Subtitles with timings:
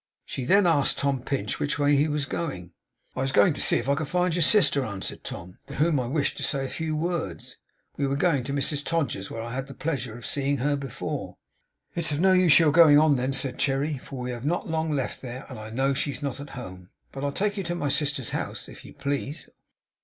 [0.25, 2.71] She then asked Tom Pinch which way he was going.
[3.15, 5.99] 'I was going to see if I could find your sister,' answered Tom, 'to whom
[5.99, 7.57] I wished to say a few words.
[7.97, 11.37] We were going to Mrs Todgers's, where I had the pleasure of seeing her before.'
[11.93, 14.91] 'It's of no use your going on, then,' said Cherry, 'for we have not long
[14.91, 16.89] left there; and I know she is not at home.
[17.11, 19.49] But I'll take you to my sister's house, if you please.